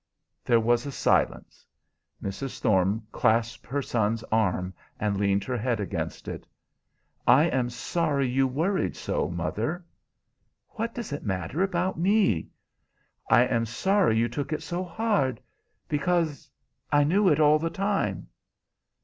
There 0.43 0.59
was 0.59 0.87
a 0.87 0.91
silence. 0.91 1.63
Mrs. 2.23 2.57
Thorne 2.59 3.03
clasped 3.11 3.67
her 3.67 3.83
son's 3.83 4.23
arm 4.31 4.73
and 4.99 5.15
leaned 5.19 5.43
her 5.43 5.57
head 5.59 5.79
against 5.79 6.27
it. 6.27 6.47
"I 7.27 7.43
am 7.43 7.69
sorry 7.69 8.27
you 8.27 8.47
worried 8.47 8.95
so, 8.95 9.29
mother." 9.29 9.85
"What 10.69 10.95
does 10.95 11.13
it 11.13 11.21
matter 11.23 11.61
about 11.61 11.99
me?" 11.99 12.49
"I 13.29 13.41
am 13.43 13.67
sorry 13.67 14.17
you 14.17 14.27
took 14.27 14.51
it 14.51 14.63
so 14.63 14.83
hard 14.83 15.39
because 15.87 16.49
I 16.91 17.03
knew 17.03 17.29
it 17.29 17.39
all 17.39 17.59
the 17.59 17.69
time." 17.69 18.25